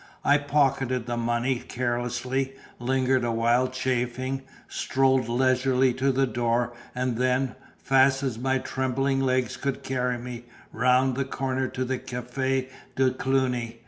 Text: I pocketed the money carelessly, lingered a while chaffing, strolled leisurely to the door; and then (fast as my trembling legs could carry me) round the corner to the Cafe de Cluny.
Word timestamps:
I 0.25 0.39
pocketed 0.39 1.05
the 1.05 1.15
money 1.15 1.59
carelessly, 1.59 2.53
lingered 2.79 3.23
a 3.23 3.31
while 3.31 3.67
chaffing, 3.67 4.41
strolled 4.67 5.29
leisurely 5.29 5.93
to 5.93 6.11
the 6.11 6.25
door; 6.25 6.73
and 6.95 7.17
then 7.19 7.53
(fast 7.77 8.23
as 8.23 8.39
my 8.39 8.57
trembling 8.57 9.19
legs 9.21 9.57
could 9.57 9.83
carry 9.83 10.17
me) 10.17 10.45
round 10.73 11.15
the 11.15 11.25
corner 11.25 11.67
to 11.67 11.85
the 11.85 11.99
Cafe 11.99 12.67
de 12.95 13.11
Cluny. 13.11 13.79